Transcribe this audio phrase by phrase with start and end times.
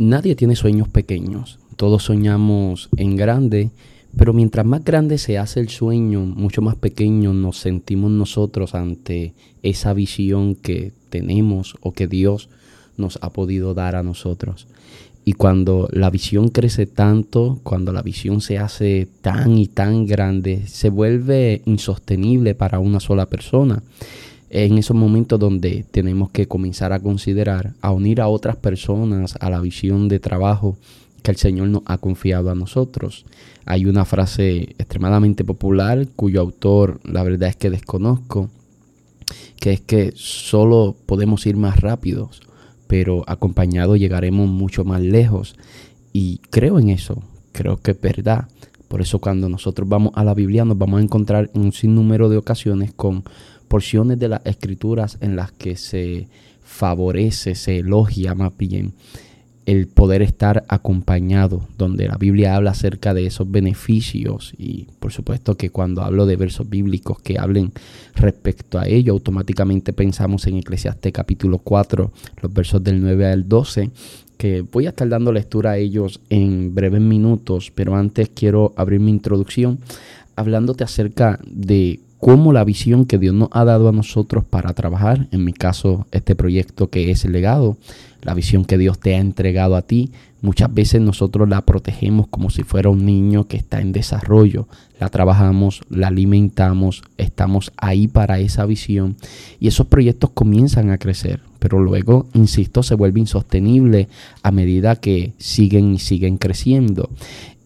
[0.00, 3.70] nadie tiene sueños pequeños, todos soñamos en grande,
[4.16, 9.34] pero mientras más grande se hace el sueño, mucho más pequeño nos sentimos nosotros ante
[9.62, 12.48] esa visión que tenemos o que Dios
[12.96, 14.66] nos ha podido dar a nosotros.
[15.24, 20.66] Y cuando la visión crece tanto, cuando la visión se hace tan y tan grande,
[20.66, 23.82] se vuelve insostenible para una sola persona.
[24.50, 29.48] En esos momentos donde tenemos que comenzar a considerar, a unir a otras personas a
[29.48, 30.76] la visión de trabajo
[31.22, 33.24] que el Señor nos ha confiado a nosotros.
[33.64, 38.50] Hay una frase extremadamente popular cuyo autor la verdad es que desconozco,
[39.60, 42.42] que es que solo podemos ir más rápidos
[42.90, 45.54] pero acompañados llegaremos mucho más lejos.
[46.12, 47.22] Y creo en eso,
[47.52, 48.48] creo que es verdad.
[48.88, 52.28] Por eso cuando nosotros vamos a la Biblia nos vamos a encontrar en un sinnúmero
[52.28, 53.22] de ocasiones con
[53.70, 56.26] porciones de las escrituras en las que se
[56.60, 58.94] favorece, se elogia más bien
[59.64, 65.56] el poder estar acompañado, donde la Biblia habla acerca de esos beneficios y por supuesto
[65.56, 67.70] que cuando hablo de versos bíblicos que hablen
[68.16, 72.10] respecto a ello, automáticamente pensamos en Eclesiastes capítulo 4,
[72.42, 73.90] los versos del 9 al 12,
[74.36, 78.98] que voy a estar dando lectura a ellos en breves minutos, pero antes quiero abrir
[78.98, 79.78] mi introducción
[80.34, 85.26] hablándote acerca de cómo la visión que Dios nos ha dado a nosotros para trabajar,
[85.32, 87.76] en mi caso este proyecto que es el legado,
[88.22, 90.12] la visión que Dios te ha entregado a ti,
[90.42, 94.68] muchas veces nosotros la protegemos como si fuera un niño que está en desarrollo,
[94.98, 99.16] la trabajamos, la alimentamos, estamos ahí para esa visión
[99.58, 104.08] y esos proyectos comienzan a crecer, pero luego, insisto, se vuelve insostenible
[104.42, 107.08] a medida que siguen y siguen creciendo.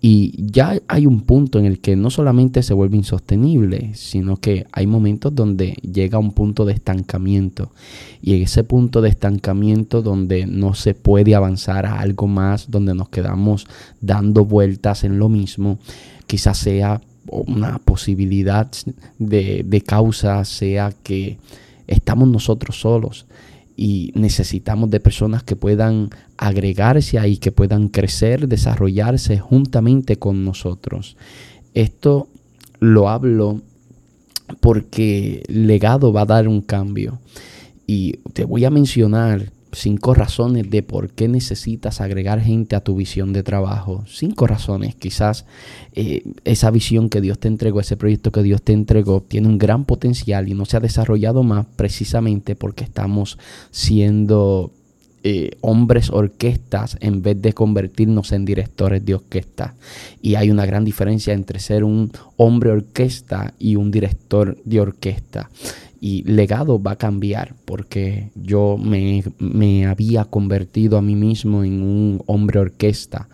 [0.07, 4.67] Y ya hay un punto en el que no solamente se vuelve insostenible, sino que
[4.71, 7.73] hay momentos donde llega un punto de estancamiento.
[8.21, 12.95] Y en ese punto de estancamiento donde no se puede avanzar a algo más, donde
[12.95, 13.67] nos quedamos
[14.03, 15.79] dando vueltas en lo mismo,
[16.27, 18.71] quizás sea una posibilidad
[19.19, 21.39] de, de causa, sea que
[21.87, 23.25] estamos nosotros solos
[23.77, 31.17] y necesitamos de personas que puedan agregarse ahí, que puedan crecer, desarrollarse juntamente con nosotros.
[31.75, 32.29] Esto
[32.79, 33.63] lo hablo
[34.61, 37.19] porque legado va a dar un cambio.
[37.87, 42.97] Y te voy a mencionar cinco razones de por qué necesitas agregar gente a tu
[42.97, 44.05] visión de trabajo.
[44.07, 44.95] Cinco razones.
[44.95, 45.47] Quizás
[45.93, 49.59] eh, esa visión que Dios te entregó, ese proyecto que Dios te entregó, tiene un
[49.59, 53.39] gran potencial y no se ha desarrollado más precisamente porque estamos
[53.71, 54.73] siendo
[55.23, 59.75] eh, hombres orquestas en vez de convertirnos en directores de orquesta.
[60.21, 65.51] Y hay una gran diferencia entre ser un hombre orquesta y un director de orquesta
[66.05, 72.23] y legado va a cambiar porque yo me, había convertido a mí mismo en un
[72.27, 73.31] hombre orquesta.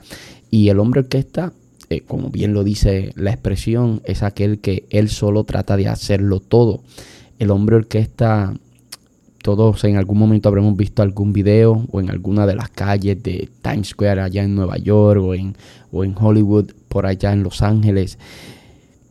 [0.52, 1.52] Y el hombre orquesta
[1.88, 6.38] eh, como bien lo dice la expresión es aquel que él solo trata de hacerlo
[6.38, 6.84] todo.
[7.40, 8.54] El hombre orquesta
[9.42, 13.48] todos en algún momento habremos visto algún video o en alguna de las calles de
[13.62, 15.56] Times Square allá en Nueva York o en,
[15.90, 18.16] o en Hollywood por allá en Los Ángeles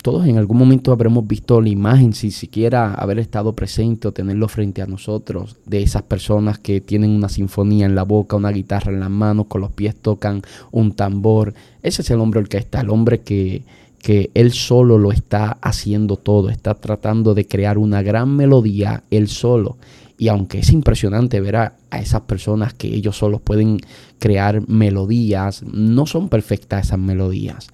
[0.02, 4.48] todos en algún momento habremos visto la imagen, si siquiera haber estado presente o tenerlo
[4.48, 8.92] frente a nosotros, de esas personas que tienen una sinfonía en la boca, una guitarra
[8.92, 11.54] en las manos, con los pies tocan un tambor.
[11.84, 13.64] Ese es el hombre orquesta, el hombre que,
[14.02, 19.28] que él solo lo está haciendo todo, está tratando de crear una gran melodía él
[19.28, 19.78] solo.
[20.18, 23.80] Y aunque es impresionante ver a, a, esas personas que ellos solos pueden
[24.18, 27.70] crear melodías, no son perfectas esas melodías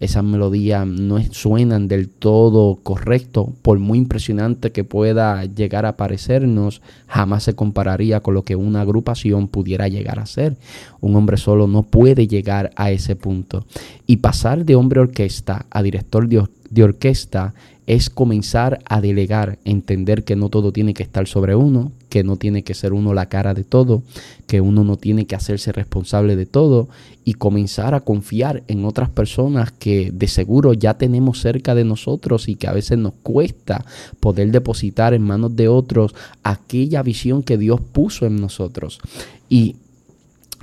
[0.00, 6.82] esas melodías no suenan del todo correcto, por muy impresionante que pueda llegar a parecernos,
[7.06, 10.56] jamás se compararía con lo que una agrupación pudiera llegar a ser.
[11.00, 13.66] Un hombre solo no puede llegar a ese punto.
[14.06, 17.54] Y pasar de hombre orquesta a director de, de orquesta
[17.88, 22.36] es comenzar a delegar, entender que no todo tiene que estar sobre uno, que no
[22.36, 24.02] tiene que ser uno la cara de todo,
[24.46, 26.90] que uno no tiene que hacerse responsable de todo
[27.24, 32.50] y comenzar a confiar en otras personas que de seguro ya tenemos cerca de nosotros
[32.50, 33.86] y que a veces nos cuesta
[34.20, 39.00] poder depositar en manos de otros aquella visión que Dios puso en nosotros.
[39.48, 39.76] Y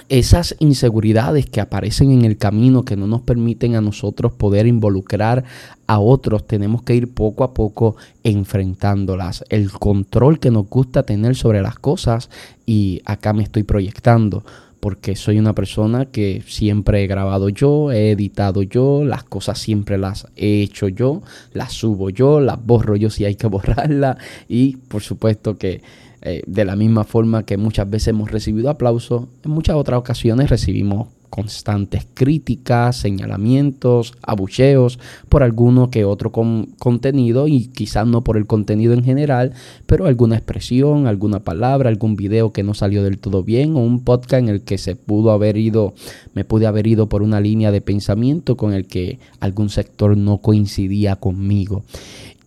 [0.10, 5.44] esas inseguridades que aparecen en el camino que no nos permiten a nosotros poder involucrar
[5.88, 9.44] a otros, tenemos que ir poco a poco enfrentándolas.
[9.50, 12.30] El control que nos gusta tener sobre las cosas
[12.66, 14.44] y acá me estoy proyectando
[14.86, 19.98] porque soy una persona que siempre he grabado yo, he editado yo, las cosas siempre
[19.98, 24.78] las he hecho yo, las subo yo, las borro yo si hay que borrarlas y
[24.78, 25.82] por supuesto que
[26.28, 30.50] Eh, de la misma forma que muchas veces hemos recibido aplausos, en muchas otras ocasiones
[30.50, 34.98] recibimos constantes críticas, señalamientos, abucheos
[35.30, 39.54] por alguno que otro contenido y quizás no por el contenido en general,
[39.86, 44.04] pero alguna expresión, alguna palabra, algún video que no salió del todo bien o un
[44.04, 45.94] podcast en el que se pudo haber ido,
[46.34, 50.40] me pude haber ido por una línea de pensamiento con el que algún sector no
[50.40, 51.84] coincidía conmigo.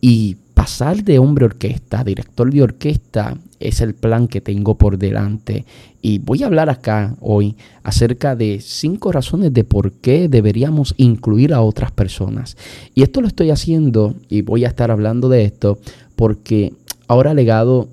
[0.01, 5.63] Y pasar de hombre orquesta, director de orquesta, es el plan que tengo por delante.
[6.01, 11.53] Y voy a hablar acá hoy acerca de cinco razones de por qué deberíamos incluir
[11.53, 12.57] a otras personas.
[12.93, 15.79] Y esto lo estoy haciendo y voy a estar hablando de esto
[16.17, 16.73] porque
[17.07, 17.87] ahora legado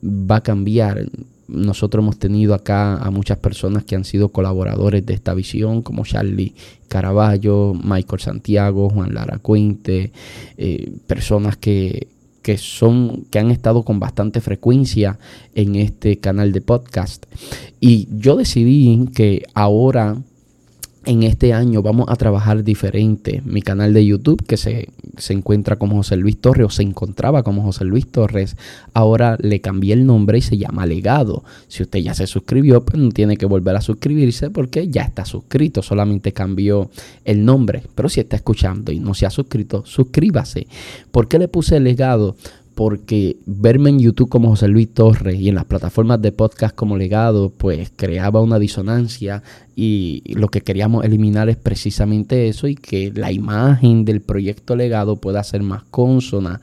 [0.00, 1.06] va a cambiar.
[1.52, 6.04] Nosotros hemos tenido acá a muchas personas que han sido colaboradores de esta visión, como
[6.04, 6.54] Charlie
[6.88, 10.12] Caraballo, Michael Santiago, Juan Lara Cuente,
[10.56, 12.08] eh, personas que,
[12.42, 15.18] que son que han estado con bastante frecuencia
[15.54, 17.26] en este canal de podcast.
[17.80, 20.16] Y yo decidí que ahora
[21.04, 23.42] en este año vamos a trabajar diferente.
[23.44, 24.88] Mi canal de YouTube, que se,
[25.30, 28.56] encuentra como José Luis Torres, o se encontraba como José Luis Torres,
[28.94, 31.42] ahora le cambié el nombre y se llama Legado.
[31.68, 35.24] Si usted ya se suscribió, pues no tiene que volver a suscribirse porque ya está
[35.24, 36.90] suscrito, solamente cambió
[37.24, 37.82] el nombre.
[37.94, 40.66] Pero si está escuchando y no se ha suscrito, suscríbase.
[41.10, 42.36] ¿Por qué le puse Legado?
[42.74, 46.96] Porque verme en YouTube como José Luis Torres y en las plataformas de podcast como
[46.96, 49.42] legado, pues creaba una disonancia
[49.76, 55.16] y lo que queríamos eliminar es precisamente eso y que la imagen del proyecto legado
[55.16, 56.60] pueda ser más consona,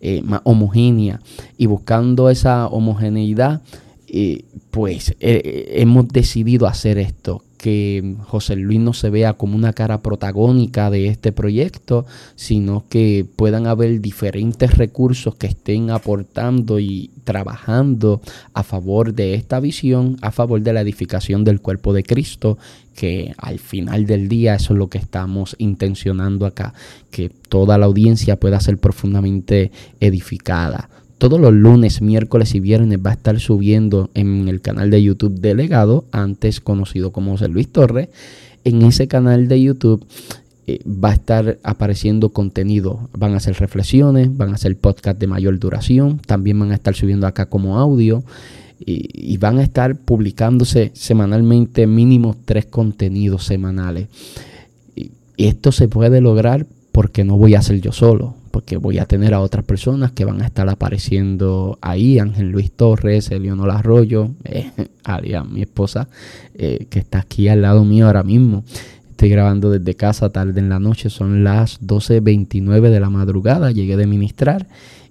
[0.00, 1.20] eh, más homogénea
[1.56, 3.62] y buscando esa homogeneidad.
[4.10, 9.72] Eh, pues eh, hemos decidido hacer esto, que José Luis no se vea como una
[9.72, 12.06] cara protagónica de este proyecto,
[12.36, 18.22] sino que puedan haber diferentes recursos que estén aportando y trabajando
[18.54, 22.58] a favor de esta visión, a favor de la edificación del cuerpo de Cristo,
[22.94, 26.72] que al final del día eso es lo que estamos intencionando acá,
[27.10, 33.10] que toda la audiencia pueda ser profundamente edificada todos los lunes, miércoles y viernes va
[33.10, 38.08] a estar subiendo en el canal de YouTube Delegado, antes conocido como José Luis Torres.
[38.64, 40.06] En ese canal de YouTube
[40.68, 43.08] eh, va a estar apareciendo contenido.
[43.12, 46.94] Van a ser reflexiones, van a ser podcast de mayor duración, también van a estar
[46.94, 48.22] subiendo acá como audio
[48.78, 54.06] y, y van a estar publicándose semanalmente mínimo tres contenidos semanales.
[54.94, 59.04] Y esto se puede lograr porque no voy a ser yo solo porque voy a
[59.04, 64.30] tener a otras personas que van a estar apareciendo ahí, Ángel Luis Torres, Eleonora Arroyo,
[64.42, 64.72] eh,
[65.48, 66.08] mi esposa,
[66.56, 68.64] eh, que está aquí al lado mío ahora mismo.
[69.10, 73.96] Estoy grabando desde casa tarde en la noche, son las 12.29 de la madrugada, llegué
[73.96, 74.66] de ministrar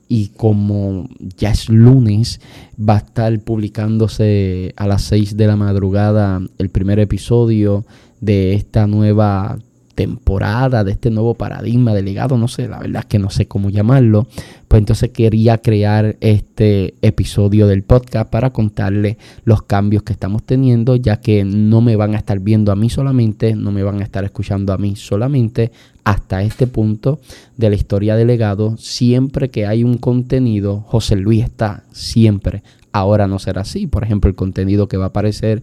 [0.10, 1.08] y como
[1.38, 2.42] ya es lunes,
[2.78, 7.86] va a estar publicándose a las 6 de la madrugada el primer episodio
[8.20, 9.58] de esta nueva
[9.98, 13.48] temporada, de este nuevo paradigma de legado, no sé, la verdad es que no sé
[13.48, 14.28] cómo llamarlo,
[14.68, 20.96] pues entonces quería crear este episodio del podcast para contarle los cambios que estamos teniendo,
[20.98, 24.04] ya que no me van a estar viendo a mí solamente, no me van a
[24.04, 25.72] estar escuchando a mí solamente
[26.04, 27.20] hasta este punto
[27.58, 32.62] de la historia de legado, siempre que hay un contenido, José Luis está siempre
[32.94, 33.86] ahora no será así.
[33.86, 35.62] Por ejemplo, el contenido que va a aparecer,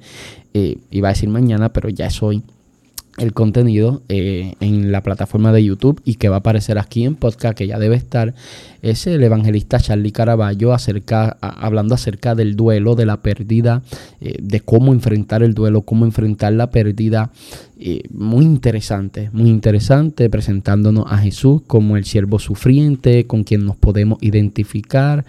[0.53, 2.45] eh, iba a decir mañana, pero ya es hoy,
[3.17, 7.15] el contenido eh, en la plataforma de YouTube y que va a aparecer aquí en
[7.15, 8.35] podcast, que ya debe estar,
[8.83, 13.83] es el evangelista Charlie Caraballo acerca, hablando acerca del duelo, de la pérdida,
[14.21, 17.31] eh, de cómo enfrentar el duelo, cómo enfrentar la pérdida.
[17.79, 23.77] Eh, muy interesante, muy interesante, presentándonos a Jesús como el siervo sufriente, con quien nos
[23.77, 25.25] podemos identificar,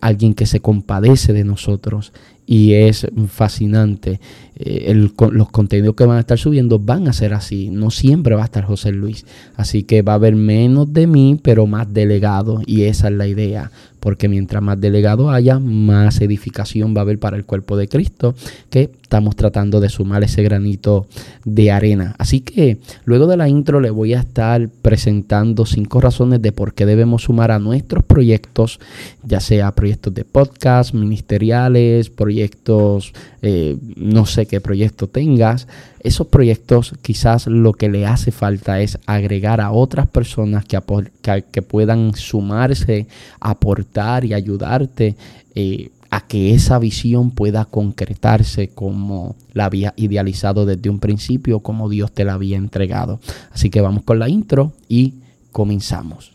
[0.00, 2.12] alguien que se compadece de nosotros
[2.50, 4.20] y es fascinante.
[4.56, 7.68] Eh, los contenidos que van a estar subiendo van a ser así.
[7.68, 9.26] No siempre va a estar José Luis.
[9.54, 12.62] Así que va a haber menos de mí, pero más delegado.
[12.64, 17.18] Y esa es la idea porque mientras más delegado haya, más edificación va a haber
[17.18, 18.34] para el cuerpo de Cristo,
[18.70, 21.06] que estamos tratando de sumar ese granito
[21.44, 22.14] de arena.
[22.18, 26.74] Así que luego de la intro le voy a estar presentando cinco razones de por
[26.74, 28.80] qué debemos sumar a nuestros proyectos,
[29.22, 35.66] ya sea proyectos de podcast, ministeriales, proyectos, eh, no sé qué proyecto tengas,
[36.08, 42.14] esos proyectos quizás lo que le hace falta es agregar a otras personas que, puedan
[42.14, 43.06] sumarse,
[43.40, 45.16] aportar y ayudarte
[45.54, 51.88] eh, a que esa visión pueda concretarse como la había idealizado desde un principio, como
[51.88, 53.20] Dios te la había entregado.
[53.52, 55.14] Así que vamos con la intro y
[55.52, 56.32] comenzamos.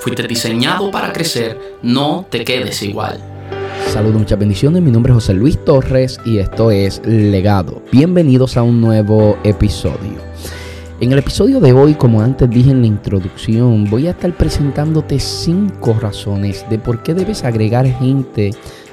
[0.00, 3.35] Fuiste diseñado para crecer, no te quedes igual.
[3.88, 4.82] Saludos, muchas bendiciones.
[4.82, 7.82] Mi nombre es José Luis Torres y esto es Legado.
[7.90, 10.18] Bienvenidos a un nuevo episodio.
[11.00, 15.18] En el episodio de hoy, como antes dije en la introducción, voy a estar presentándote
[15.18, 18.50] cinco razones de por qué debes agregar gente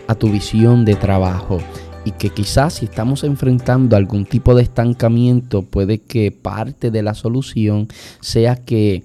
[0.08, 1.60] a tu visión de trabajo
[2.06, 7.14] y que quizás si estamos enfrentando algún tipo de estancamiento, puede que parte de la
[7.14, 7.88] solución
[8.22, 9.04] sea que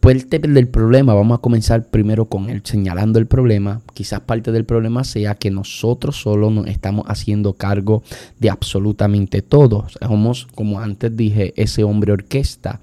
[0.00, 3.82] parte del problema, vamos a comenzar primero con él señalando el problema.
[3.94, 8.02] Quizás parte del problema sea que nosotros solo nos estamos haciendo cargo
[8.38, 9.86] de absolutamente todo.
[10.00, 12.80] Somos, como antes dije, ese hombre orquesta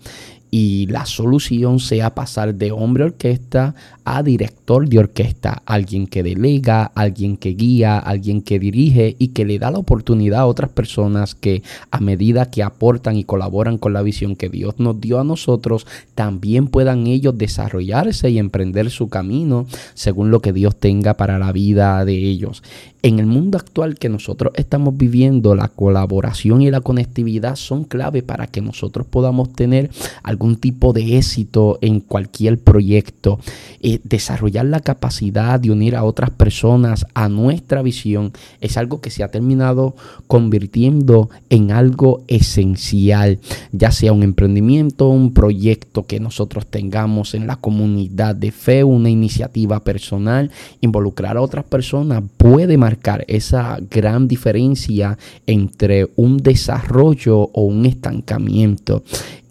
[0.51, 3.75] y la solución sea pasar de hombre orquesta
[4.05, 9.45] a director de orquesta, alguien que delega, alguien que guía, alguien que dirige y que
[9.45, 13.93] le da la oportunidad a otras personas que a medida que aportan y colaboran con
[13.93, 19.09] la visión que Dios nos dio a nosotros, también puedan ellos desarrollarse y emprender su
[19.09, 22.61] camino según lo que Dios tenga para la vida de ellos.
[23.05, 28.23] En el mundo actual que nosotros estamos viviendo, la colaboración y la conectividad son clave
[28.23, 29.91] para que nosotros podamos tener
[30.23, 33.39] algún tipo de éxito en cualquier proyecto.
[33.79, 39.11] Eh, desarrollar la capacidad de unir a otras personas a nuestra visión es algo que
[39.11, 39.95] se ha terminado
[40.25, 43.37] convirtiendo en algo esencial,
[43.71, 49.11] ya sea un emprendimiento, un proyecto que nosotros tengamos en la comunidad de fe, una
[49.11, 50.49] iniciativa personal,
[50.81, 52.94] involucrar a otras personas puede marcar
[53.27, 59.03] esa gran diferencia entre un desarrollo o un estancamiento.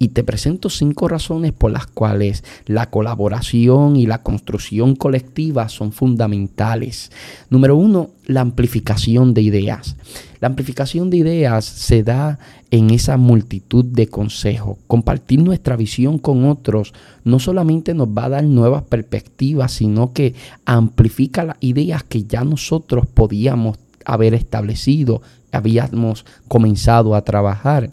[0.04, 5.92] Y te presento cinco razones por las cuales la colaboración y la construcción colectiva son
[5.92, 7.10] fundamentales.
[7.48, 9.96] Número uno, la amplificación de ideas.
[10.40, 12.38] La amplificación de ideas se da
[12.70, 14.76] en esa multitud de consejos.
[14.88, 16.92] Compartir nuestra visión con otros
[17.24, 20.34] no solamente nos va a dar nuevas perspectivas, sino que
[20.66, 27.88] amplifica las ideas que ya nosotros podíamos haber establecido, habíamos comenzado a trabajar.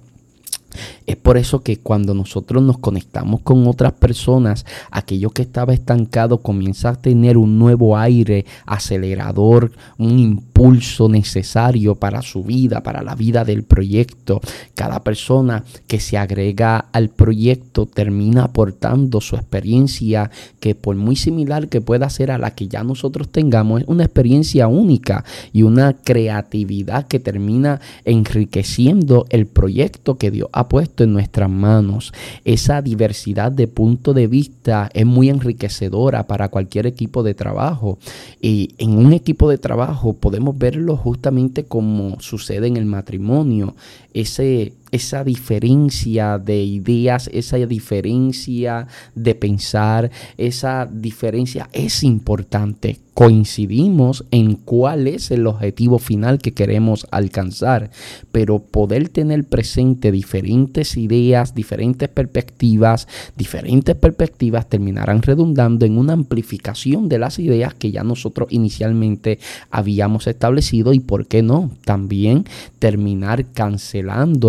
[1.06, 6.40] Es por eso que cuando nosotros nos conectamos con otras personas, aquello que estaba estancado
[6.40, 13.16] comienza a tener un nuevo aire acelerador, un impulso necesario para su vida, para la
[13.16, 14.42] vida del proyecto.
[14.76, 21.68] Cada persona que se agrega al proyecto termina aportando su experiencia que por muy similar
[21.68, 25.24] que pueda ser a la que ya nosotros tengamos, es una experiencia única
[25.54, 32.14] y una creatividad que termina enriqueciendo el proyecto que Dios ha puesto en nuestras manos.
[32.46, 37.98] Esa diversidad de punto de vista es muy enriquecedora para cualquier equipo de trabajo.
[38.42, 43.76] Y en un equipo de trabajo podemos verlo justamente como sucede en el matrimonio.
[44.14, 53.00] Ese esa diferencia de ideas, esa diferencia de pensar, esa diferencia es importante.
[53.14, 57.92] Coincidimos en cuál es el objetivo final que queremos alcanzar,
[58.32, 67.10] pero poder tener presente diferentes ideas, diferentes perspectivas, diferentes perspectivas terminarán redundando en una amplificación
[67.10, 69.40] de las ideas que ya nosotros inicialmente
[69.70, 71.70] habíamos establecido y, ¿por qué no?
[71.84, 72.46] También
[72.80, 74.01] terminar cancelando,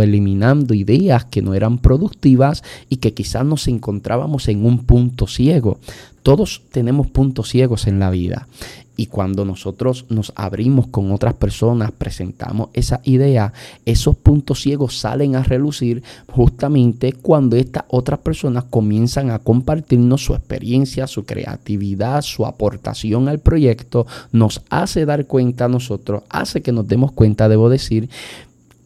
[0.03, 5.79] eliminando ideas que no eran productivas y que quizás nos encontrábamos en un punto ciego.
[6.23, 8.47] Todos tenemos puntos ciegos en la vida.
[8.95, 13.53] Y cuando nosotros nos abrimos con otras personas, presentamos esa idea,
[13.87, 20.35] esos puntos ciegos salen a relucir justamente cuando estas otras personas comienzan a compartirnos su
[20.35, 26.73] experiencia, su creatividad, su aportación al proyecto, nos hace dar cuenta a nosotros, hace que
[26.73, 28.11] nos demos cuenta, debo decir,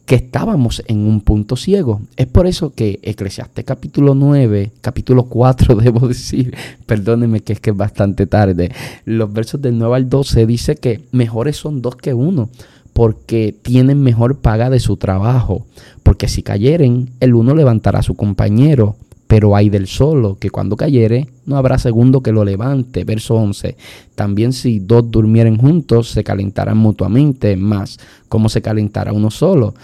[0.07, 1.99] que estábamos en un punto ciego.
[2.15, 7.71] Es por eso que Eclesiastes capítulo 9, capítulo 4, debo decir, perdónenme que es que
[7.71, 8.71] es bastante tarde,
[9.03, 12.49] los versos del 9 al 12 dice que mejores son dos que uno,
[12.93, 15.65] porque tienen mejor paga de su trabajo,
[16.03, 18.95] porque si cayeren, el uno levantará a su compañero
[19.27, 23.03] pero hay del solo, que cuando cayere no habrá segundo que lo levante.
[23.03, 23.75] Verso 11.
[24.15, 29.75] También si dos durmieren juntos, se calentarán mutuamente, más como se calentará uno solo.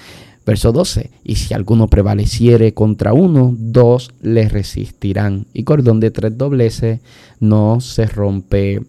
[0.45, 1.09] Verso 12.
[1.23, 5.45] Y si alguno prevaleciere contra uno, dos le resistirán.
[5.53, 6.99] Y cordón de tres dobleces
[7.39, 8.81] no se rompe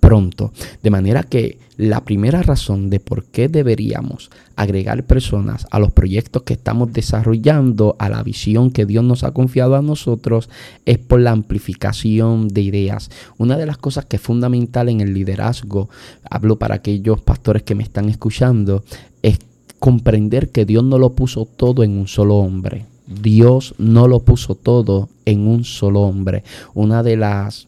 [0.00, 0.52] pronto.
[0.82, 6.42] De manera que la primera razón de por qué deberíamos agregar personas a los proyectos
[6.42, 10.50] que estamos desarrollando, a la visión que Dios nos ha confiado a nosotros,
[10.86, 13.10] es por la amplificación de ideas.
[13.38, 15.88] Una de las cosas que es fundamental en el liderazgo,
[16.28, 18.82] hablo para aquellos pastores que me están escuchando,
[19.22, 19.38] es
[19.78, 22.86] comprender que Dios no lo puso todo en un solo hombre.
[23.06, 26.42] Dios no lo puso todo en un solo hombre.
[26.74, 27.67] Una de las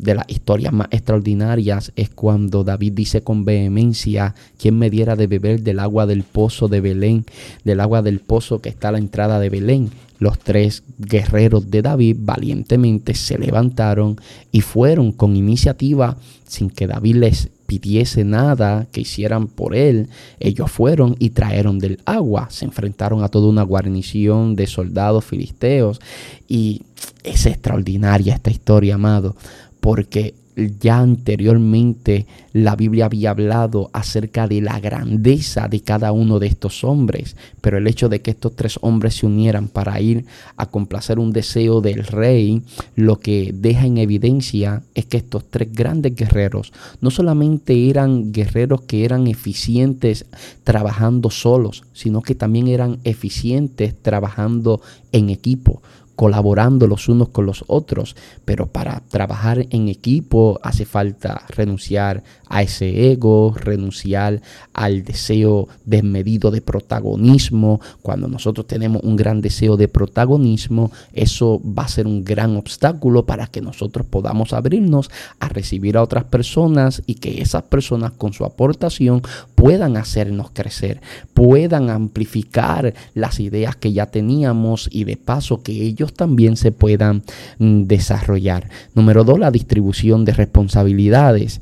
[0.00, 5.26] de las historias más extraordinarias es cuando David dice con vehemencia, ¿quién me diera de
[5.26, 7.24] beber del agua del pozo de Belén,
[7.64, 9.90] del agua del pozo que está a la entrada de Belén?
[10.18, 14.16] Los tres guerreros de David valientemente se levantaron
[14.52, 16.16] y fueron con iniciativa
[16.46, 20.08] sin que David les pidiese nada que hicieran por él.
[20.40, 22.48] Ellos fueron y trajeron del agua.
[22.50, 26.00] Se enfrentaron a toda una guarnición de soldados filisteos.
[26.48, 26.82] Y
[27.22, 29.36] es extraordinaria esta historia, amado,
[29.80, 30.34] porque
[30.78, 36.84] ya anteriormente la Biblia había hablado acerca de la grandeza de cada uno de estos
[36.84, 40.24] hombres, pero el hecho de que estos tres hombres se unieran para ir
[40.56, 42.62] a complacer un deseo del rey,
[42.96, 48.82] lo que deja en evidencia es que estos tres grandes guerreros no solamente eran guerreros
[48.82, 50.26] que eran eficientes
[50.64, 54.80] trabajando solos, sino que también eran eficientes trabajando
[55.12, 55.82] en equipo
[56.20, 62.62] colaborando los unos con los otros, pero para trabajar en equipo hace falta renunciar a
[62.62, 64.42] ese ego, renunciar
[64.74, 67.80] al deseo desmedido de protagonismo.
[68.02, 73.24] Cuando nosotros tenemos un gran deseo de protagonismo, eso va a ser un gran obstáculo
[73.24, 78.32] para que nosotros podamos abrirnos a recibir a otras personas y que esas personas con
[78.32, 79.22] su aportación
[79.54, 81.00] puedan hacernos crecer,
[81.34, 87.22] puedan amplificar las ideas que ya teníamos y de paso que ellos también se puedan
[87.58, 88.68] mm, desarrollar.
[88.94, 91.60] Número dos, la distribución de responsabilidades.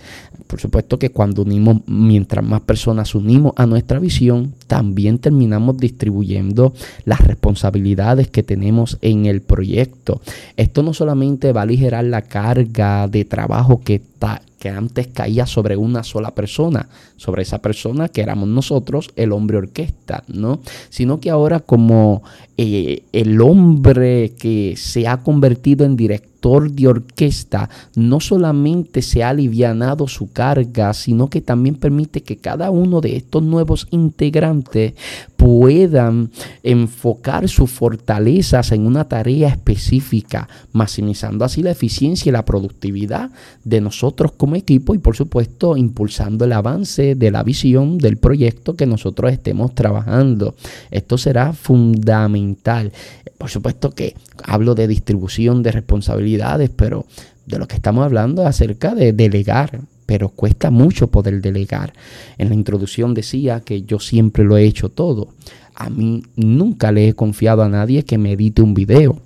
[0.48, 6.72] Por supuesto que cuando unimos, mientras más personas unimos a nuestra visión, también terminamos distribuyendo
[7.04, 10.22] las responsabilidades que tenemos en el proyecto.
[10.56, 14.00] Esto no solamente va a aligerar la carga de trabajo que,
[14.58, 19.58] que antes caía sobre una sola persona, sobre esa persona que éramos nosotros, el hombre
[19.58, 20.60] orquesta, ¿no?
[20.88, 22.22] Sino que ahora como
[22.56, 29.30] eh, el hombre que se ha convertido en director de orquesta no solamente se ha
[29.30, 34.94] alivianado su carga, sino que también permite que cada uno de estos nuevos integrantes
[35.36, 36.30] puedan
[36.62, 43.30] enfocar sus fortalezas en una tarea específica, maximizando así la eficiencia y la productividad
[43.64, 48.74] de nosotros como equipo y por supuesto impulsando el avance de la visión del proyecto
[48.74, 50.54] que nosotros estemos trabajando.
[50.90, 52.92] Esto será fundamental.
[53.38, 55.70] Por supuesto que hablo de distribución de
[56.76, 57.06] pero
[57.46, 61.92] de lo que estamos hablando es acerca de delegar pero cuesta mucho poder delegar.
[62.38, 65.28] En la introducción decía que yo siempre lo he hecho todo.
[65.74, 69.18] A mí nunca le he confiado a nadie que me edite un video.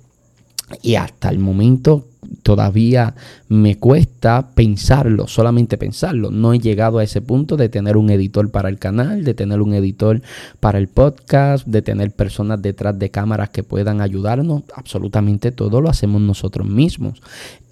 [0.81, 2.05] Y hasta el momento
[2.43, 3.15] todavía
[3.47, 6.29] me cuesta pensarlo, solamente pensarlo.
[6.29, 9.61] No he llegado a ese punto de tener un editor para el canal, de tener
[9.61, 10.21] un editor
[10.59, 14.63] para el podcast, de tener personas detrás de cámaras que puedan ayudarnos.
[14.75, 17.21] Absolutamente todo lo hacemos nosotros mismos.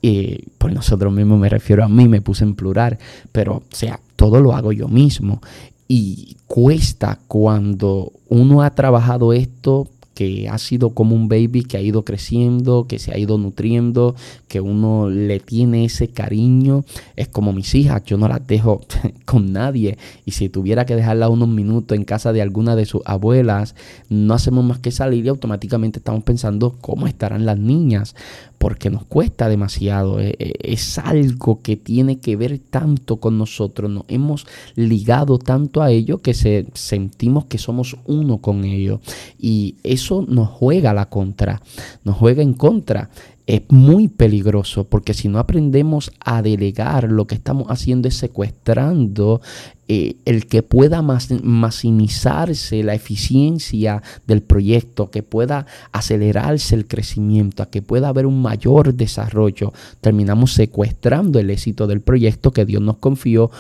[0.01, 2.97] Y por nosotros mismos me refiero a mí, me puse en plural,
[3.31, 5.41] pero o sea, todo lo hago yo mismo.
[5.88, 9.89] Y cuesta cuando uno ha trabajado esto
[10.21, 14.15] que ha sido como un baby que ha ido creciendo, que se ha ido nutriendo,
[14.47, 16.86] que uno le tiene ese cariño.
[17.15, 18.81] Es como mis hijas, yo no las dejo
[19.25, 19.97] con nadie.
[20.23, 23.73] Y si tuviera que dejarla unos minutos en casa de alguna de sus abuelas,
[24.10, 28.13] no hacemos más que salir y automáticamente estamos pensando cómo estarán las niñas
[28.62, 30.19] porque nos cuesta demasiado.
[30.19, 33.89] E, e, es, algo que tiene que ver tanto con nosotros.
[33.89, 34.45] Nos hemos
[34.76, 39.02] ligado tanto a ello que se, sentimos que somos uno con ello.
[39.39, 41.60] Y eso nos juega a la contra,
[42.04, 43.10] nos juega en contra
[43.47, 49.41] es muy peligroso porque si no aprendemos a delegar, lo que estamos haciendo es secuestrando
[49.88, 57.69] eh, el que pueda maximizarse la eficiencia del proyecto, que pueda acelerarse el crecimiento, a
[57.69, 59.73] que pueda haber un mayor desarrollo.
[59.99, 63.51] Terminamos secuestrando el éxito del proyecto que Dios nos confió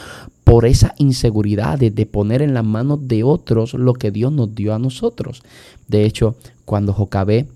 [0.43, 4.73] por esa inseguridad de poner en las manos de otros lo que Dios nos dio
[4.73, 5.43] a nosotros.
[5.87, 7.47] De hecho, cuando Jocabé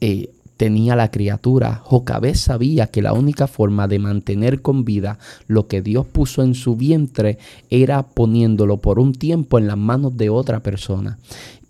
[0.00, 0.30] eh,
[0.60, 5.80] tenía la criatura, Jocabé sabía que la única forma de mantener con vida lo que
[5.80, 7.38] Dios puso en su vientre
[7.70, 11.18] era poniéndolo por un tiempo en las manos de otra persona.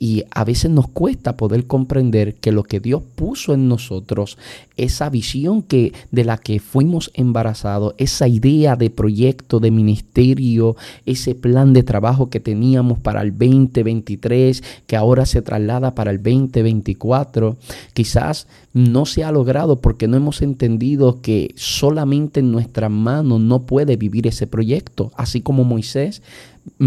[0.03, 4.39] Y a veces nos cuesta poder comprender que lo que Dios puso en nosotros,
[4.79, 11.35] esa visión que de la que fuimos embarazados, esa idea de proyecto de ministerio, ese
[11.35, 17.59] plan de trabajo que teníamos para el 2023, que ahora se traslada para el 2024,
[17.93, 23.67] quizás no se ha logrado porque no hemos entendido que solamente en nuestras manos no
[23.67, 26.23] puede vivir ese proyecto, así como Moisés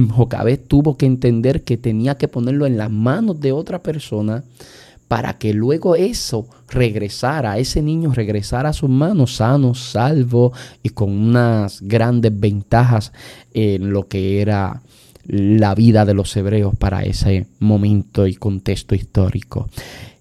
[0.10, 4.44] Jocabé tuvo que entender que tenía que ponerlo en las manos de otra persona
[5.08, 11.12] para que luego eso regresara, ese niño regresara a sus manos sano, salvo y con
[11.12, 13.12] unas grandes ventajas
[13.54, 14.82] en lo que era
[15.26, 19.70] la vida de los hebreos para ese momento y contexto histórico.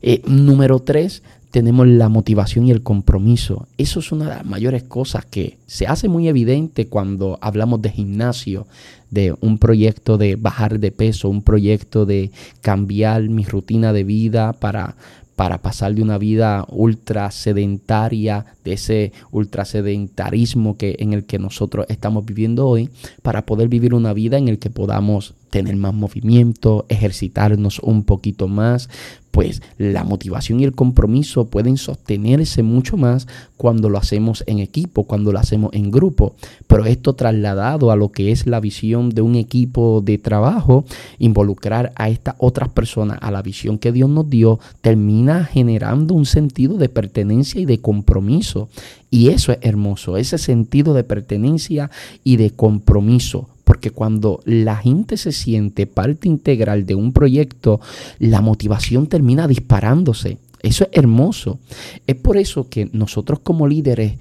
[0.02, 3.66] Eh, número tres, tenemos la motivación y el compromiso.
[3.78, 7.90] Eso es una de las mayores cosas que se hace muy evidente cuando hablamos de
[7.90, 8.66] gimnasio,
[9.12, 14.54] de un proyecto de bajar de peso, un proyecto de cambiar mi rutina de vida
[14.54, 14.96] para
[15.36, 21.38] para pasar de una vida ultra sedentaria, de ese ultra sedentarismo que, en el que
[21.38, 22.90] nosotros estamos viviendo hoy,
[23.22, 28.48] para poder vivir una vida en el que podamos tener más movimiento, ejercitarnos un poquito
[28.48, 28.88] más,
[29.30, 35.04] pues la motivación y el compromiso pueden sostenerse mucho más cuando lo hacemos en equipo,
[35.04, 36.36] cuando lo hacemos en grupo.
[36.66, 40.86] Pero esto trasladado a lo que es la visión de un equipo de trabajo,
[41.18, 46.24] involucrar a estas otras personas a la visión que Dios nos dio, termina generando un
[46.24, 48.70] sentido de pertenencia y de compromiso.
[49.10, 51.90] Y eso es hermoso, ese sentido de pertenencia
[52.24, 57.80] y de compromiso porque cuando la gente se siente parte integral de un proyecto,
[58.18, 60.38] la motivación termina disparándose.
[60.62, 61.58] Eso es hermoso.
[62.06, 64.14] Es por eso que nosotros como líderes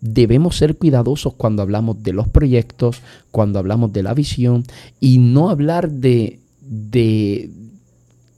[0.00, 4.64] debemos ser cuidadosos cuando hablamos de los proyectos, cuando hablamos de la visión
[5.00, 7.50] y no hablar de, de,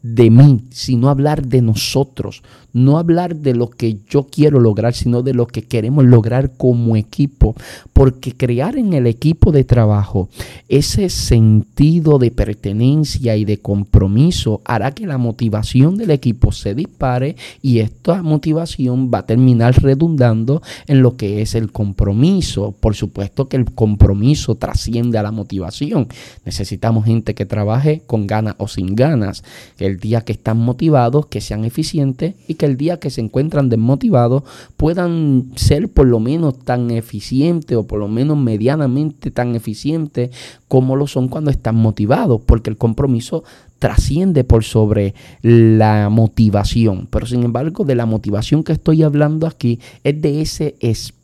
[0.03, 5.23] de mí, sino hablar de nosotros, no hablar de lo que yo quiero lograr, sino
[5.23, 7.55] de lo que queremos lograr como equipo,
[7.93, 10.29] porque crear en el equipo de trabajo
[10.69, 17.37] ese sentido de pertenencia y de compromiso hará que la motivación del equipo se dispare
[17.61, 22.75] y esta motivación va a terminar redundando en lo que es el compromiso.
[22.79, 26.09] Por supuesto que el compromiso trasciende a la motivación.
[26.45, 29.43] Necesitamos gente que trabaje con ganas o sin ganas,
[29.91, 33.69] el día que están motivados, que sean eficientes y que el día que se encuentran
[33.69, 34.43] desmotivados
[34.77, 40.31] puedan ser por lo menos tan eficientes o por lo menos medianamente tan eficientes
[40.69, 43.45] como lo son cuando están motivados, porque el compromiso
[43.79, 47.09] trasciende por sobre la motivación.
[47.11, 51.20] Pero sin embargo, de la motivación que estoy hablando aquí es de ese espíritu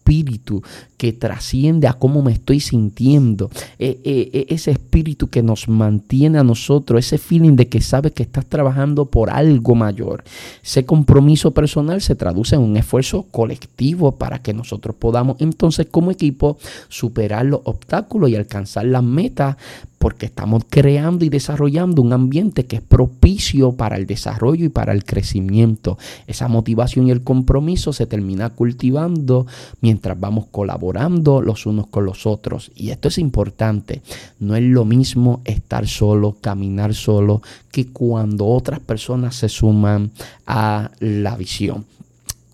[0.96, 6.38] que trasciende a cómo me estoy sintiendo, e, e, e, ese espíritu que nos mantiene
[6.38, 10.24] a nosotros, ese feeling de que sabes que estás trabajando por algo mayor.
[10.62, 16.10] Ese compromiso personal se traduce en un esfuerzo colectivo para que nosotros podamos entonces como
[16.10, 16.56] equipo
[16.88, 19.56] superar los obstáculos y alcanzar las metas
[19.98, 24.92] porque estamos creando y desarrollando un ambiente que es propicio para el desarrollo y para
[24.92, 25.98] el crecimiento.
[26.26, 29.46] Esa motivación y el compromiso se termina cultivando
[29.80, 32.70] mientras vamos colaborando los unos con los otros.
[32.74, 34.02] Y esto es importante.
[34.38, 40.10] No es lo mismo estar solo, caminar solo, que cuando otras personas se suman
[40.46, 41.84] a la visión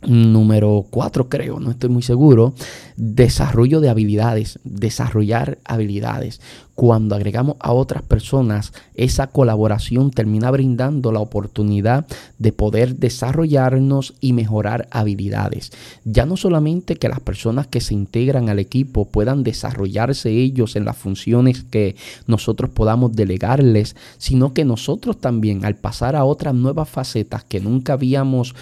[0.06, 2.54] número cuatro creo, no estoy muy seguro,
[2.96, 6.40] desarrollo de habilidades, desarrollar habilidades.
[6.74, 12.06] Cuando agregamos a otras personas, esa colaboración termina brindando la oportunidad
[12.38, 15.70] de poder desarrollarnos y mejorar habilidades.
[16.04, 20.86] Ya no solamente que las personas que se integran al equipo puedan desarrollarse ellos en
[20.86, 21.94] las funciones que
[22.26, 27.92] nosotros podamos delegarles, sino que nosotros también al pasar a otras nuevas facetas que nunca
[27.92, 28.54] habíamos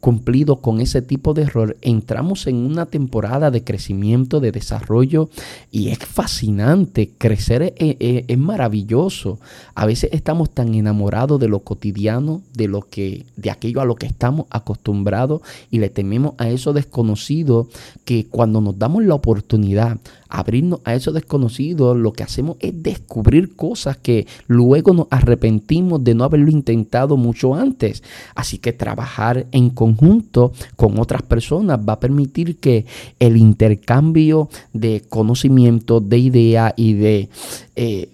[0.00, 5.30] cumplido con ese tipo de error, entramos en una temporada de crecimiento, de desarrollo
[5.70, 7.10] y es fascinante.
[7.18, 9.38] Crecer es, maravilloso.
[9.74, 13.96] A veces estamos tan enamorados de lo cotidiano, de lo que, de aquello a lo
[13.96, 17.68] que estamos acostumbrados y le tememos a eso desconocido
[18.04, 23.54] que cuando nos damos la oportunidad abrirnos a eso desconocido, lo que hacemos es descubrir
[23.54, 28.02] cosas que luego nos arrepentimos de no haberlo intentado mucho antes.
[28.34, 32.86] Así que trabajar en conjunto con otras personas va a permitir que
[33.18, 37.28] el intercambio de conocimiento, de idea y de...
[37.76, 38.08] Eh,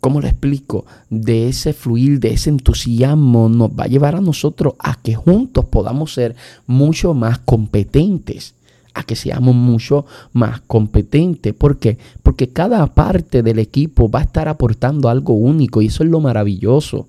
[0.00, 0.84] ¿cómo lo explico?
[1.08, 5.64] De ese fluir, de ese entusiasmo, nos va a llevar a nosotros a que juntos
[5.64, 8.54] podamos ser mucho más competentes
[8.94, 11.52] a que seamos mucho más competentes.
[11.52, 11.98] ¿Por qué?
[12.22, 16.20] Porque cada parte del equipo va a estar aportando algo único y eso es lo
[16.20, 17.08] maravilloso,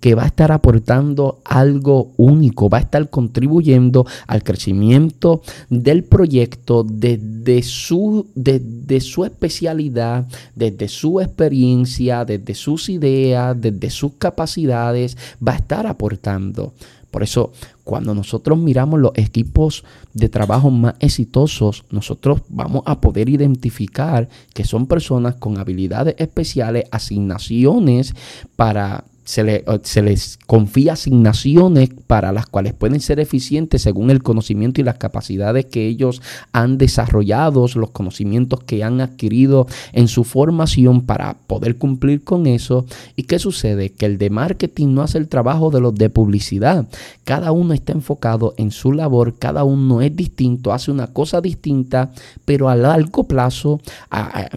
[0.00, 6.84] que va a estar aportando algo único, va a estar contribuyendo al crecimiento del proyecto
[6.84, 15.16] desde su, desde su especialidad, desde su experiencia, desde sus ideas, desde sus capacidades,
[15.46, 16.72] va a estar aportando.
[17.10, 17.52] Por eso,
[17.84, 24.64] cuando nosotros miramos los equipos de trabajo más exitosos, nosotros vamos a poder identificar que
[24.64, 28.14] son personas con habilidades especiales, asignaciones
[28.56, 34.84] para se, les confía asignaciones para las cuales pueden ser eficientes según el conocimiento y
[34.84, 36.20] las capacidades que ellos
[36.52, 42.86] han desarrollado, los conocimientos que han adquirido en su formación para poder cumplir con eso.
[43.14, 43.92] ¿Y qué sucede?
[43.92, 46.88] Que el de marketing no hace el trabajo de los de publicidad.
[47.22, 52.10] Cada uno está enfocado en su labor, cada uno es distinto, hace una cosa distinta,
[52.44, 53.80] pero a largo plazo,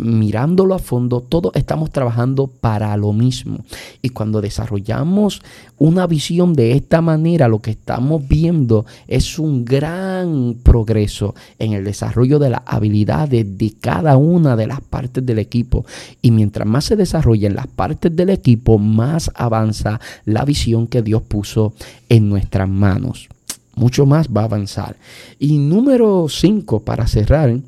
[0.02, 3.60] mirándolo a fondo, todos estamos trabajando para lo mismo.
[4.02, 4.63] Y cuando desarrollamos
[5.78, 11.84] una visión de esta manera, lo que estamos viendo es un gran progreso en el
[11.84, 15.86] desarrollo de las habilidades de cada una de las partes del equipo.
[16.22, 21.22] Y mientras más se desarrollen las partes del equipo, más avanza la visión que Dios
[21.24, 21.74] puso
[22.10, 23.30] en nuestras manos.
[23.76, 24.96] Mucho más va a avanzar.
[25.40, 27.60] Y número 5, para cerrar,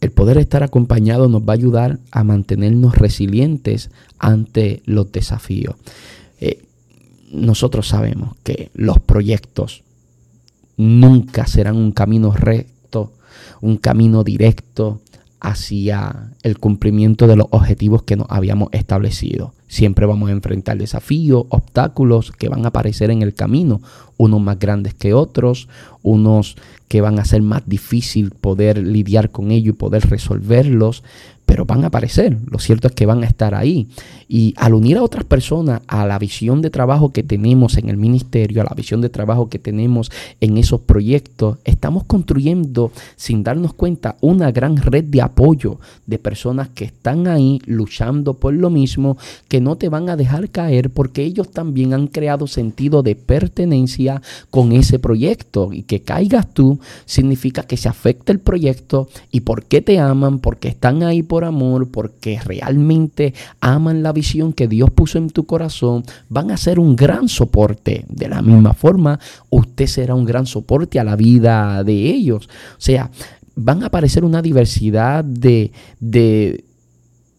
[0.00, 5.76] el poder estar acompañado nos va a ayudar a mantenernos resilientes ante los desafíos.
[6.40, 6.64] Eh,
[7.32, 9.82] nosotros sabemos que los proyectos
[10.76, 13.12] nunca serán un camino recto,
[13.60, 15.00] un camino directo
[15.40, 19.52] hacia el cumplimiento de los objetivos que nos habíamos establecido.
[19.68, 23.80] Siempre vamos a enfrentar desafíos, obstáculos que van a aparecer en el camino,
[24.16, 25.68] unos más grandes que otros,
[26.02, 26.56] unos
[26.88, 31.04] que van a ser más difícil poder lidiar con ellos y poder resolverlos,
[31.48, 32.36] pero van a aparecer.
[32.50, 33.88] Lo cierto es que van a estar ahí.
[34.28, 37.96] Y al unir a otras personas a la visión de trabajo que tenemos en el
[37.96, 40.10] ministerio, a la visión de trabajo que tenemos
[40.42, 46.68] en esos proyectos, estamos construyendo, sin darnos cuenta, una gran red de apoyo de personas
[46.68, 49.16] que están ahí luchando por lo mismo,
[49.48, 54.20] que no te van a dejar caer porque ellos también han creado sentido de pertenencia
[54.50, 55.72] con ese proyecto.
[55.72, 60.40] Y que caigas tú significa que se afecta el proyecto y por qué te aman,
[60.40, 65.44] porque están ahí por amor, porque realmente aman la visión que Dios puso en tu
[65.44, 68.04] corazón, van a ser un gran soporte.
[68.08, 69.18] De la misma forma,
[69.50, 72.48] usted será un gran soporte a la vida de ellos.
[72.72, 73.10] O sea,
[73.54, 76.64] van a aparecer una diversidad de, de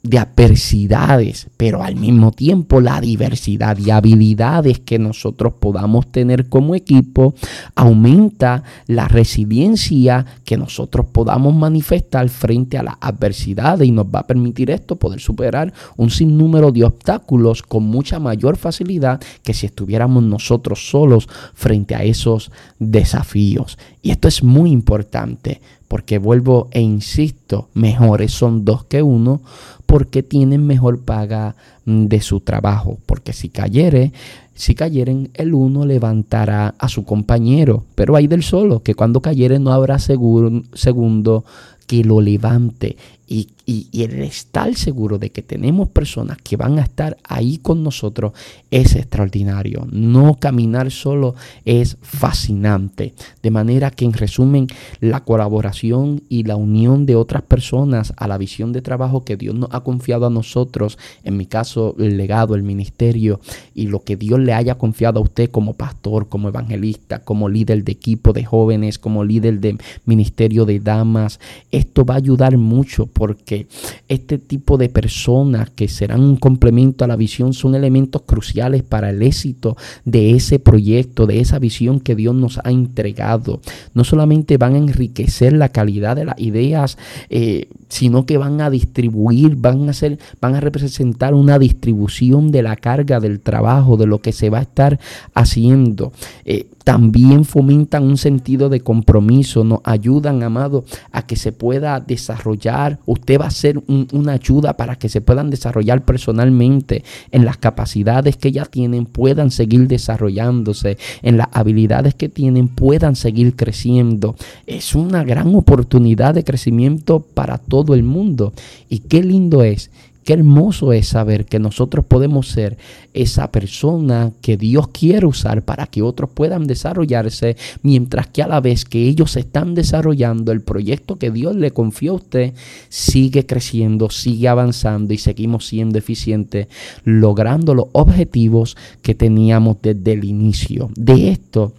[0.01, 6.73] de adversidades, pero al mismo tiempo la diversidad de habilidades que nosotros podamos tener como
[6.73, 7.33] equipo
[7.75, 14.27] aumenta la resiliencia que nosotros podamos manifestar frente a las adversidades y nos va a
[14.27, 20.23] permitir esto poder superar un sinnúmero de obstáculos con mucha mayor facilidad que si estuviéramos
[20.23, 23.77] nosotros solos frente a esos desafíos.
[24.01, 25.59] Y esto es muy importante
[25.89, 29.41] porque vuelvo e insisto, mejores son dos que uno,
[29.89, 32.99] porque tienen mejor paga mm, de su trabajo.
[33.07, 34.13] Porque si cayere,
[34.53, 37.85] si cayeren, el uno levantará a su compañero.
[37.95, 41.43] Pero hay del solo, que cuando cayere no habrá segundo
[41.87, 42.97] que lo levante
[43.29, 43.47] y,
[43.93, 48.33] el estar seguro de que tenemos personas que van a estar ahí con nosotros
[48.71, 49.87] es extraordinario.
[49.91, 53.13] No caminar solo es fascinante.
[53.43, 54.67] De manera que en resumen,
[54.99, 59.53] la colaboración y la unión de otras personas a la visión de trabajo que Dios
[59.53, 63.39] nos ha confiado a nosotros, en mi caso el legado, el ministerio
[63.75, 67.83] y lo que Dios le haya confiado a usted como pastor, como evangelista, como líder
[67.83, 71.39] de equipo de jóvenes, como líder de ministerio de damas,
[71.71, 73.67] esto va a ayudar mucho porque
[74.07, 79.09] este tipo de personas que serán un complemento a la visión son elementos cruciales para
[79.09, 83.59] el éxito de ese proyecto, de esa visión que Dios nos ha entregado.
[83.93, 86.97] No solamente van a enriquecer la calidad de las ideas,
[87.29, 92.63] eh, sino que van a distribuir, van a ser, van a representar una distribución de
[92.63, 94.99] la carga del trabajo, de lo que se va a estar
[95.33, 96.13] haciendo.
[96.45, 102.97] Eh, también fomentan un sentido de compromiso, nos ayudan, amado, a que se pueda desarrollar.
[103.05, 103.79] Usted va a ser
[104.11, 109.51] una ayuda para que se puedan desarrollar personalmente en las capacidades que ya tienen, puedan
[109.51, 114.35] seguir desarrollándose, en las habilidades que tienen, puedan seguir creciendo.
[114.65, 118.53] Es una gran oportunidad de crecimiento para todo el mundo.
[118.89, 119.89] Y qué lindo es
[120.29, 122.77] Qué hermoso es saber que nosotros podemos ser
[123.15, 128.61] esa persona que Dios quiere usar para que otros puedan desarrollarse, mientras que a la
[128.61, 132.53] vez que ellos están desarrollando el proyecto que Dios le confió a usted,
[132.89, 136.67] sigue creciendo, sigue avanzando y seguimos siendo eficientes,
[137.05, 140.91] logrando los objetivos que teníamos desde el inicio.
[140.95, 141.73] De esto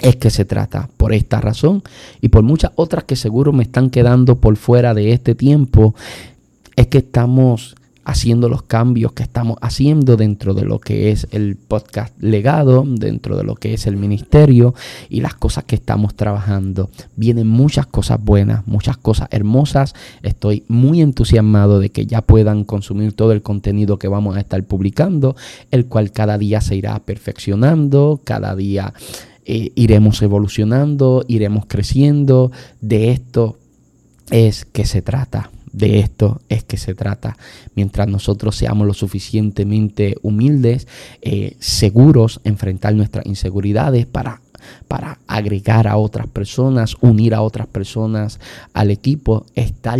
[0.00, 0.88] es que se trata.
[0.96, 1.82] Por esta razón
[2.20, 5.94] y por muchas otras que seguro me están quedando por fuera de este tiempo,
[6.76, 7.74] es que estamos
[8.10, 13.36] haciendo los cambios que estamos haciendo dentro de lo que es el podcast legado, dentro
[13.36, 14.74] de lo que es el ministerio
[15.08, 16.90] y las cosas que estamos trabajando.
[17.16, 19.94] Vienen muchas cosas buenas, muchas cosas hermosas.
[20.22, 24.62] Estoy muy entusiasmado de que ya puedan consumir todo el contenido que vamos a estar
[24.64, 25.36] publicando,
[25.70, 28.92] el cual cada día se irá perfeccionando, cada día
[29.44, 32.52] eh, iremos evolucionando, iremos creciendo.
[32.80, 33.58] De esto
[34.30, 37.36] es que se trata de esto es que se trata.
[37.74, 40.88] Mientras nosotros seamos lo suficientemente humildes,
[41.22, 44.40] eh, seguros, enfrentar nuestras inseguridades para,
[44.88, 48.40] para agregar a otras personas, unir a otras personas
[48.72, 49.98] al equipo, estar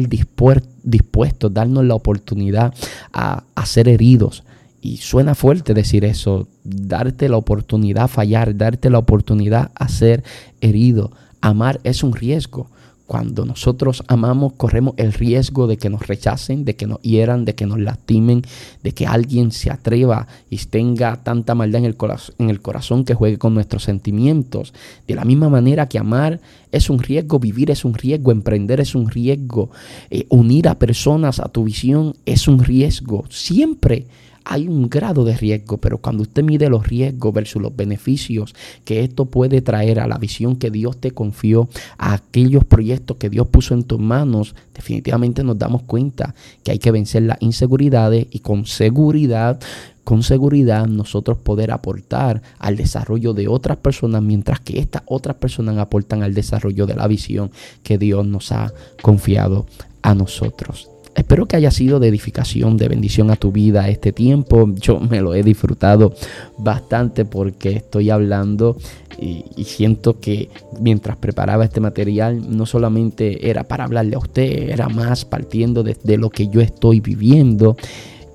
[0.83, 2.75] dispuestos, darnos la oportunidad
[3.13, 4.45] a, a ser heridos.
[4.81, 10.25] Y suena fuerte decir eso, darte la oportunidad a fallar, darte la oportunidad a ser
[10.61, 11.13] herido.
[11.41, 12.71] Amar es un riesgo.
[13.11, 17.57] Cuando nosotros amamos, corremos el riesgo de que nos rechacen, de que nos hieran, de
[17.57, 18.43] que nos lastimen,
[18.85, 23.05] de que alguien se atreva y tenga tanta maldad en el, corazón, en el corazón
[23.05, 24.73] que juegue con nuestros sentimientos.
[25.09, 26.41] De la misma manera que amar
[26.71, 29.71] es un riesgo, vivir es un riesgo, emprender es un riesgo,
[30.11, 33.25] eh, unir a personas a tu visión es un riesgo.
[33.29, 34.07] Siempre
[34.51, 38.53] hay un grado de riesgo, pero cuando usted mide los riesgos versus los beneficios
[38.85, 43.31] que esto puede traer a la visión que Dios te confió, a aquellos proyectos que
[43.31, 46.35] Dios puso en tus manos, definitivamente nos damos cuenta
[46.65, 49.61] que hay que vencer las inseguridades y con seguridad
[50.03, 55.79] con seguridad nosotros poder aportar al desarrollo de otras personas mientras que estas otras personas
[55.79, 57.53] aportan al desarrollo de la visión
[57.85, 59.67] que Dios nos ha confiado
[60.03, 60.91] a nosotros.
[61.15, 64.71] Espero que haya sido de edificación, de bendición a tu vida este tiempo.
[64.77, 66.15] Yo me lo he disfrutado
[66.57, 68.77] bastante porque estoy hablando
[69.19, 70.49] y, siento que
[70.81, 75.97] mientras preparaba este material no solamente era para hablarle a usted, era más partiendo de,
[76.03, 77.77] de lo que yo estoy viviendo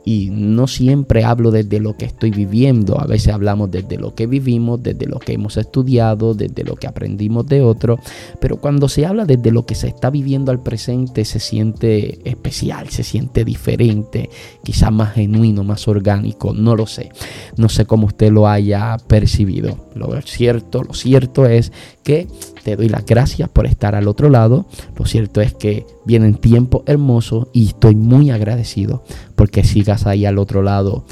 [0.06, 4.28] y no siempre hablo desde lo que estoy viviendo, a veces hablamos desde lo que
[4.28, 8.00] vivimos, desde lo que hemos estudiado, desde lo que aprendimos de otro,
[8.39, 12.89] pero cuando se habla desde lo que se está viviendo al presente se siente especial,
[12.89, 14.30] se siente diferente,
[14.63, 17.10] quizás más genuino, más orgánico, no lo sé,
[17.58, 19.89] no sé cómo usted lo haya percibido.
[19.96, 21.72] Lo cierto, lo cierto es
[22.04, 22.28] que
[22.65, 24.65] te doy las gracias por estar al otro lado.
[24.97, 29.04] Lo cierto es que vienen tiempos hermosos y estoy muy agradecido
[29.36, 31.06] porque sigas ahí al otro lado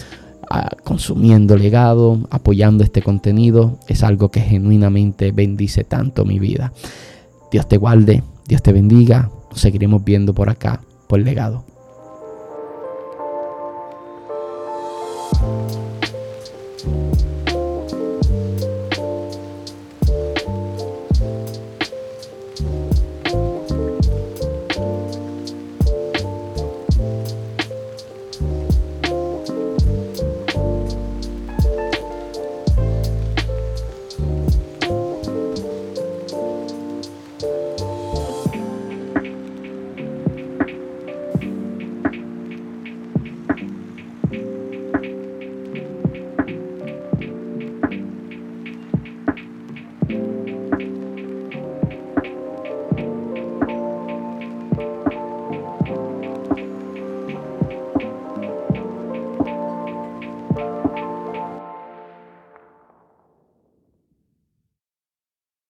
[0.50, 3.78] ah, consumiendo legado, apoyando este contenido.
[3.88, 6.74] Es algo que genuinamente bendice tanto mi vida.
[7.52, 9.30] Dios te guarde, Dios te bendiga.
[9.52, 11.66] Nos seguiremos viendo por acá, por legado.